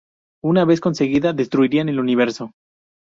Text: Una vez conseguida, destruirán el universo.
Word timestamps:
Una 0.43 0.65
vez 0.65 0.79
conseguida, 0.81 1.31
destruirán 1.31 1.87
el 1.89 1.99
universo. 1.99 2.53